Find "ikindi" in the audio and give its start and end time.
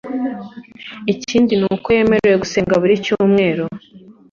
1.13-1.53